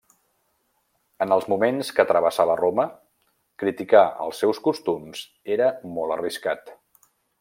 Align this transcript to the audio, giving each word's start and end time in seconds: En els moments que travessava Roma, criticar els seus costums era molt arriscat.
En 1.25 1.33
els 1.35 1.43
moments 1.51 1.91
que 1.99 2.05
travessava 2.11 2.55
Roma, 2.61 2.85
criticar 3.65 4.01
els 4.25 4.41
seus 4.45 4.63
costums 4.69 5.23
era 5.57 5.69
molt 5.99 6.17
arriscat. 6.17 6.75